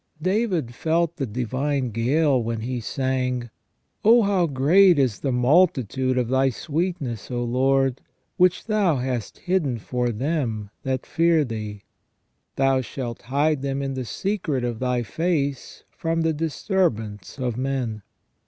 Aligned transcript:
David 0.19 0.73
felt 0.73 1.17
the 1.17 1.27
divine 1.27 1.91
gale 1.91 2.41
when 2.41 2.61
he 2.61 2.79
sang:" 2.81 3.51
Oh, 4.03 4.23
how 4.23 4.47
great 4.47 4.97
is 4.97 5.19
the 5.19 5.31
multitude 5.31 6.17
of 6.17 6.27
Thy 6.27 6.49
sweetness, 6.49 7.29
O 7.29 7.43
Lord, 7.43 8.01
which 8.35 8.65
Thou 8.65 8.95
hast 8.95 9.37
hidden 9.37 9.77
for 9.77 10.09
them 10.09 10.71
that 10.81 11.05
fear 11.05 11.45
Thee!... 11.45 11.83
Thou 12.55 12.81
shalt 12.81 13.21
hide 13.21 13.61
them 13.61 13.83
in 13.83 13.93
the 13.93 14.03
secret 14.05 14.63
of 14.63 14.79
Thy 14.79 15.03
face, 15.03 15.83
from 15.91 16.21
the 16.21 16.33
disturbance 16.33 17.37
of 17.37 17.55
men." 17.55 18.01